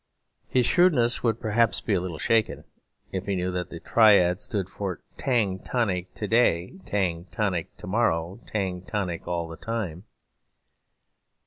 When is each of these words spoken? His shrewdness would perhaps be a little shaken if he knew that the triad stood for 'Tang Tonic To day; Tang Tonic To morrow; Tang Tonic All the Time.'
His 0.47 0.65
shrewdness 0.65 1.21
would 1.21 1.39
perhaps 1.39 1.79
be 1.79 1.93
a 1.93 2.01
little 2.01 2.17
shaken 2.17 2.63
if 3.11 3.27
he 3.27 3.35
knew 3.35 3.51
that 3.51 3.69
the 3.69 3.79
triad 3.79 4.39
stood 4.39 4.67
for 4.67 4.99
'Tang 5.19 5.59
Tonic 5.59 6.11
To 6.15 6.27
day; 6.27 6.79
Tang 6.87 7.25
Tonic 7.25 7.77
To 7.77 7.85
morrow; 7.85 8.39
Tang 8.47 8.81
Tonic 8.81 9.27
All 9.27 9.47
the 9.47 9.57
Time.' 9.57 10.05